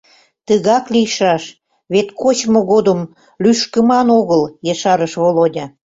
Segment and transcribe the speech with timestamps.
[0.47, 1.43] —Тыгак лийшаш,
[1.93, 2.99] вет кочмо годым
[3.43, 5.65] лӱшкыман огыл,— ешарыш Володя.